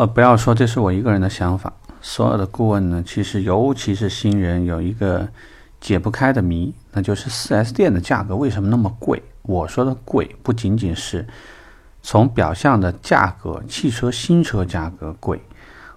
[0.00, 5.28] 呃，不要说这是我一个人的想法，所有的顾问呢，其实尤其是新人有一个
[5.78, 9.22] 解不开的谜，那就是 4S 店的价格为什么那么贵？
[9.42, 11.26] 我说的贵不仅仅是
[12.00, 15.38] 从表象的价格，汽车新车价格贵，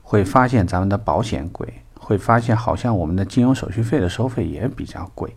[0.02, 1.66] 会发现咱们的保险贵，
[1.98, 5.34] 会发现好像我们的金融手续费的收费也比较贵，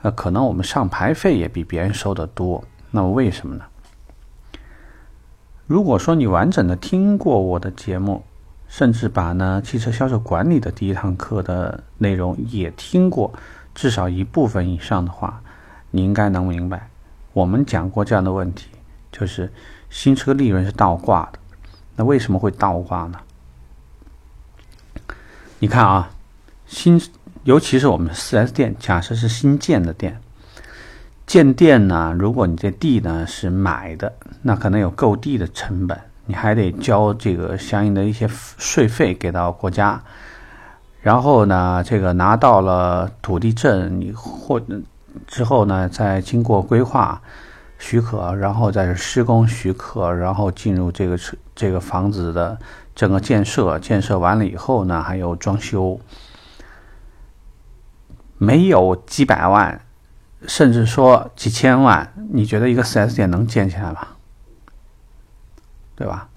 [0.00, 3.64] 呃，可能我们上牌费也比别人收的多，那么为什么呢？
[5.72, 8.22] 如果说你完整的听过我的节目，
[8.68, 13.32] 甚至把呢汽车销售管理的第一堂课的内容也听过
[13.74, 15.40] 至少一部分以上的话，
[15.90, 16.90] 你应该能明白，
[17.32, 18.68] 我们讲过这样的问题，
[19.10, 19.50] 就是
[19.88, 21.38] 新车利润是倒挂的。
[21.96, 23.18] 那为什么会倒挂呢？
[25.60, 26.10] 你看啊，
[26.66, 27.00] 新
[27.44, 30.20] 尤其是我们 4S 店，假设是新建的店。
[31.32, 39.98] 建店呢，如果你这地呢是买的，那可能有购地的成本，你还得交这个相应的一些税费给到国家。
[41.00, 44.60] 然后呢，这个拿到了土地证，你或
[45.26, 47.22] 之后呢，再经过规划
[47.78, 51.18] 许可，然后再施工许可，然后进入这个
[51.54, 52.58] 这个房子的
[52.94, 53.78] 整个建设。
[53.78, 55.98] 建设完了以后呢，还有装修，
[58.36, 59.80] 没有几百万。
[60.46, 64.06] 甚至说几千万，你觉得一个 4S 店能建起来吗？
[65.94, 66.28] 对吧？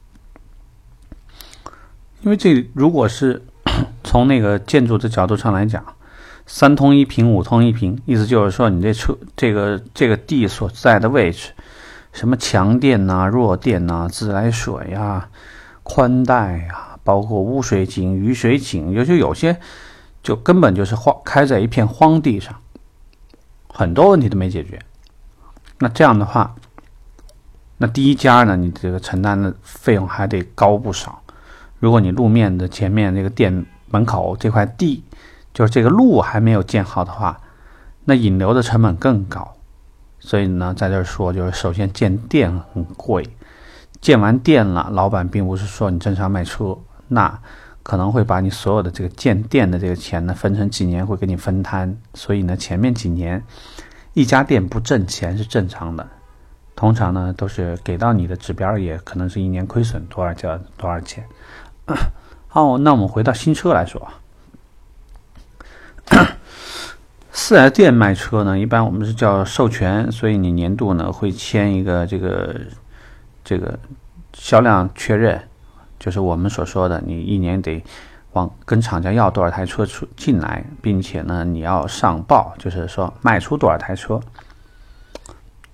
[2.21, 3.41] 因为这如果是
[4.03, 5.83] 从那个建筑的角度上来讲，
[6.45, 11.51] 三通一平，五通一平，意思就是说你这车这个这个地所在的位置，
[12.13, 15.29] 什么强电呐、弱电呐、自来水呀、
[15.83, 19.57] 宽带呀，包括污水井、雨水井，也就有些
[20.21, 22.55] 就根本就是荒开在一片荒地上。
[23.77, 24.79] 很多问题都没解决，
[25.79, 26.55] 那这样的话，
[27.75, 31.21] 那第一家呢，你这个承担的费用还得高不少。
[31.79, 35.03] 如果你路面的前面那个店门口这块地，
[35.53, 37.37] 就是这个路还没有建好的话，
[38.05, 39.57] 那引流的成本更高。
[40.19, 43.27] 所以呢，在这儿说，就是首先建店很贵，
[43.99, 46.77] 建完店了，老板并不是说你正常卖车，
[47.09, 47.37] 那。
[47.85, 53.43] 可能会把你所有的这个建店的这个钱呢分成几年会给你分摊，所以呢前面几年
[54.13, 56.07] 一家店不挣钱是正常的，
[56.75, 61.23] 通常呢都是给到你的指标也可能是一年亏损多少叫多少钱。
[62.49, 64.11] 好，那我们回到新车来说，
[67.31, 72.55] 四 S 店卖车呢一般我们是叫授权，所以你年度呢会签一个这个
[73.43, 73.77] 这个
[74.33, 75.39] 销量确认。
[75.99, 77.83] 就是我们所说的，你一年得
[78.33, 84.19] 往跟厂家要多少台车出进来，并且呢，你要上报，就是说卖出多少台车，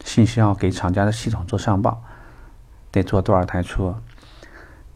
[0.03, 2.03] 信息要给厂家的系统做上报，
[2.91, 3.95] 得做多少台车，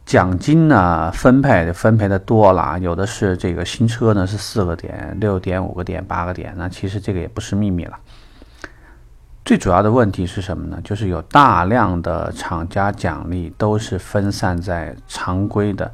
[0.04, 7.98] 奖金呢分配分配的多了，有的是这个新车呢是四个点、六点、五个点、八个点，那其实这个也不是秘密了。
[9.46, 10.80] 最主要的问题是什么呢？
[10.82, 15.88] 就是有大量的厂家奖励都是分散在常规的，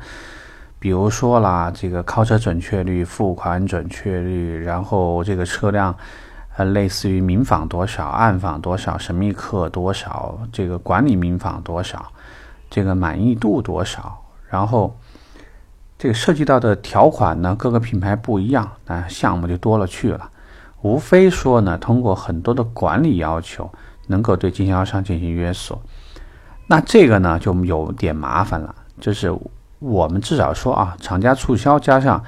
[0.79, 5.95] 比如说啦，这个靠车准确率、付款准确率，然后这个车辆，
[6.57, 12.11] 呃，类似于明访多少、暗访多少、神秘客多少、这个管理明访多少、
[12.71, 14.97] 这个满意度多少，然后
[15.99, 20.31] 这个涉及到的条款呢，各个品牌不一样，那项目就多了去了。
[20.83, 23.73] 无非说呢，通过很多的管理要求，
[24.09, 25.81] 能够对经销商进行约束。
[26.67, 28.75] 那这个呢，就有点麻烦了。
[29.01, 29.33] 就是
[29.79, 32.23] 我们至少说啊，厂家促销加上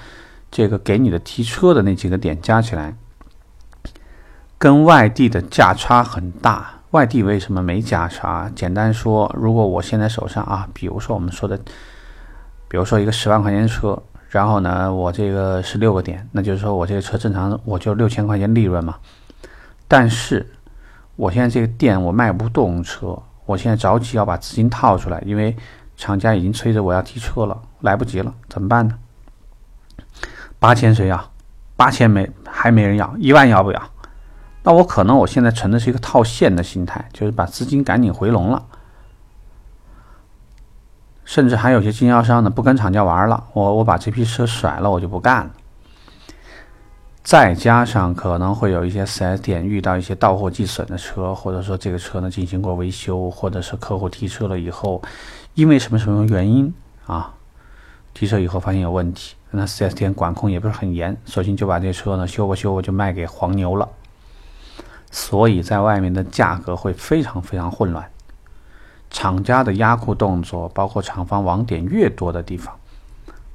[0.50, 2.96] 这个给你的提车的那几个点加起来，
[4.56, 6.70] 跟外地的价差很大。
[6.92, 8.48] 外地为什么没价差？
[8.54, 11.58] 简单说，如果我现在手上啊，比如说我们说的，
[12.68, 14.00] 比如说一个十万块钱车。
[14.34, 18.96] 然后呢，我这个是六个点，那就是说我这个车正常我就六千块钱利润嘛。
[19.86, 20.44] 但是
[21.14, 25.56] 我现在这个店我卖不动车，我现在着急要把资金套出来，因为
[25.96, 28.98] 厂家已经催着我要提车了，来不及了，怎么办呢？
[30.58, 31.30] 八千谁要？
[31.76, 33.80] 八千没还没人要，一万要不要？
[34.64, 38.60] 那我可能我现在存的是一个套现的心态，就是把资金赶紧回笼了。
[41.24, 45.50] 甚至还有些经销商呢，不跟厂家玩了，我我把这批车甩了，我就不干了。
[47.22, 55.00] 再加上可能会有一些 4S 店遇到一些到货寄损的车，或者说这个车呢进行过维修，或者是客户提车了以后，
[55.54, 56.72] 因为什么什么原因
[57.06, 57.32] 啊，
[58.12, 63.88] 提车以后发现有问题，那 4S 店管控也不是很严，索性就把这车呢修吧修吧就卖给黄牛了，
[65.10, 68.06] 所以在外面的价格会非常非常混乱。
[69.14, 72.74] 厂家的压库动作，包括厂方网点越多的地方，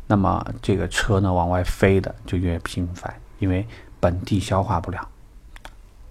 [0.08, 3.68] 那么这个车呢往外飞的就越频繁，因为
[4.00, 5.08] 本地消化不了。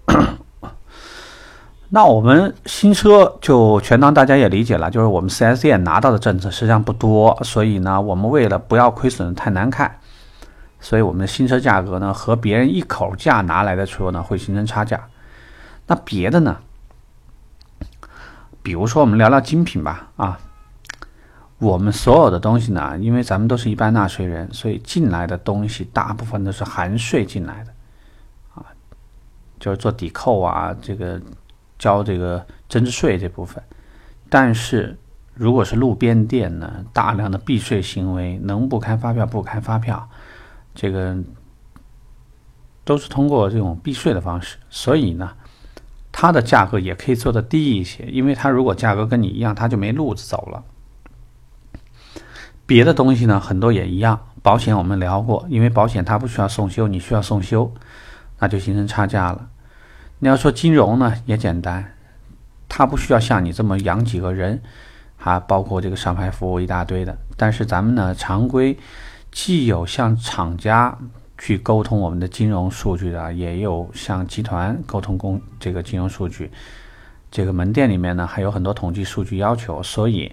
[1.88, 9.98] 那我们新车就全当大家也理解了，就是我们 4S 店拿到的政策实际上不多，所以呢，我们为了不要亏损太难看，
[10.78, 15.08] 所以我们的新车价格呢和别人一口价拿来的车呢会形成差价。
[15.86, 16.58] 那别的呢？
[18.68, 20.38] 比如说我们聊聊精品吧，啊，
[21.56, 27.72] 我们所有的东西呢，因为咱们都是一般纳税人，所以进来的东西大部分都是含税进来的，
[28.56, 28.66] 啊，
[29.58, 31.18] 就是做抵扣啊，这个。
[31.78, 33.62] 交这个增值税这部分，
[34.28, 34.98] 但是
[35.32, 40.08] 如果是路边店呢，大量的避税行为，能不开发票不开发票，
[40.74, 41.16] 这个
[42.84, 45.30] 都是通过这种避税的方式，所以呢，
[46.20, 50.64] 它的价格也可以做的低一些，因为它如果价格跟你一样，它就没路子走了。
[52.66, 57.72] 别的东西呢，很多也一样，保险我们聊过，因为保险它不需要送修，你需要送修，
[58.40, 59.48] 那就形成差价了。
[60.18, 61.94] 你要说金融呢，也简单，
[62.68, 64.60] 它不需要像你这么养几个人，
[65.16, 67.16] 还包括这个上牌服务一大堆的。
[67.36, 68.76] 但是咱们呢，常规
[69.30, 70.98] 既有向厂家
[71.38, 76.50] 去沟通我们的金融数据的，也有向集团沟通公这个金融数据。
[77.30, 80.32] 这个门店里面呢，还有很多统计数据要求，所以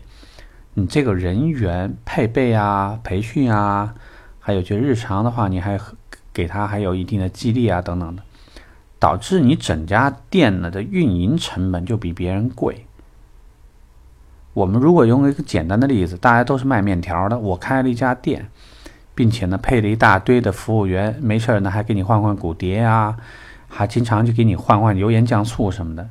[0.74, 3.94] 你这个人员配备啊、培训啊，
[4.40, 5.80] 还有就日常的话，你还
[6.34, 8.24] 给他还有一定的激励啊等等的。
[8.98, 12.86] 导致你整家店呢的运营成本就比别人贵。
[14.54, 18.50] 我们如果用一个简单的例子，大家都是卖面条的，我开了一家店，
[19.16, 23.18] 并且呢配了一大堆的服务员，没事呢还给你换换骨碟啊，
[23.68, 26.08] 还经常就给你换换油盐酱醋什么的。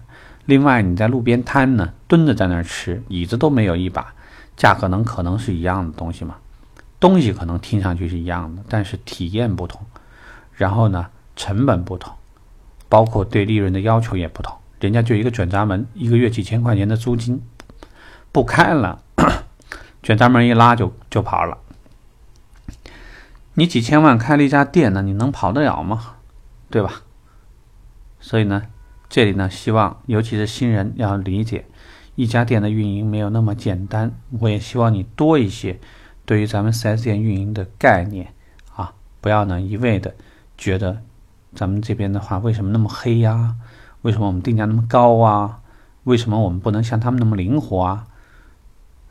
[0.47, 4.13] 另外你在路边摊呢蹲着在那儿吃，椅子都没有一把，
[4.57, 6.35] 价格能可能是一样的东西吗？
[6.99, 9.81] 东西可能听上去是一样的，但是体验不同，
[10.55, 11.07] 然后呢
[11.37, 12.13] 成本不同。
[12.89, 17.43] 包括对利润的要求也不同，人家就一个卷闸门，一个月几千块钱的租金，
[18.31, 19.01] 不开了，
[20.03, 21.59] 卷闸门一拉就就跑了。
[23.55, 26.17] 你几千万开了一家店呢，你能跑得了吗？
[26.71, 27.03] 对吧？
[28.19, 28.65] 所以呢，
[29.09, 31.67] 这里呢，希望尤其是新人要理解，
[32.17, 34.13] 一家店的运营没有那么简单。
[34.41, 35.79] 我也希望你多一些
[36.25, 38.35] 对于咱们四 S 店运营的概念
[38.75, 40.15] 啊，不要呢一味的
[40.59, 41.03] 觉得。
[41.55, 43.55] 咱们这边的话，为什么那么黑呀？
[44.03, 45.61] 为什么我们定价那么高啊？
[46.03, 48.09] 为什么我们不能像他们那么灵活啊？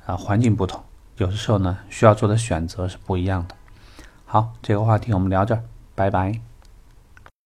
[0.05, 0.83] 啊，环境不同，
[1.15, 3.55] 有的时候呢，需要做的选择是不一样的。
[4.33, 5.61] 好，这个话题我们聊这儿，
[5.93, 6.52] 拜拜。